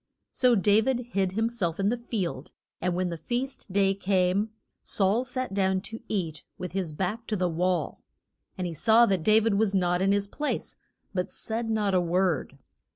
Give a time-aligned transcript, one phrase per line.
[0.31, 2.49] So Da vid hid him self in the field;
[2.81, 4.49] and when the feast day came
[4.81, 8.01] Saul sat down to eat with his back to the wall.
[8.57, 10.75] And he saw that Da vid was not in his place,
[11.13, 12.57] but said not a word.